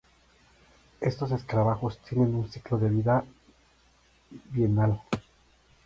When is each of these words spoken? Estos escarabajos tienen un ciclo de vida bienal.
Estos 0.99 1.31
escarabajos 1.31 1.99
tienen 1.99 2.33
un 2.33 2.49
ciclo 2.49 2.79
de 2.79 2.89
vida 2.89 3.23
bienal. 4.49 4.99